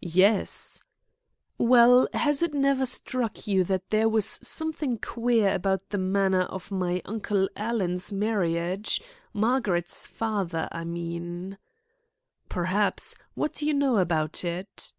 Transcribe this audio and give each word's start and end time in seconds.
"Yes." 0.00 0.84
"Well, 1.58 2.06
has 2.12 2.40
it 2.40 2.54
never 2.54 2.86
struck 2.86 3.48
you 3.48 3.64
that 3.64 3.90
there 3.90 4.08
was 4.08 4.38
something 4.40 4.96
queer 4.98 5.52
about 5.56 5.88
the 5.88 5.98
manner 5.98 6.42
of 6.42 6.70
my 6.70 7.02
Uncle 7.04 7.48
Alan's 7.56 8.12
marriage 8.12 9.02
Margaret's 9.32 10.06
father, 10.06 10.68
I 10.70 10.84
mean?" 10.84 11.58
"Perhaps. 12.48 13.16
What 13.34 13.54
do 13.54 13.66
you 13.66 13.74
know 13.74 13.96
about 13.96 14.44
it?" 14.44 14.92